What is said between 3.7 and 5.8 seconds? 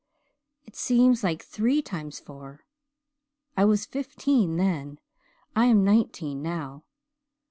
fifteen then. I